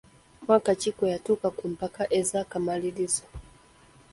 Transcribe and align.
Mwaka 0.43 0.71
ki 0.81 0.89
gwe 0.95 1.07
yatuuka 1.13 1.47
ku 1.57 1.65
mpaka 1.73 2.01
ez’akamalirizo? 2.19 3.23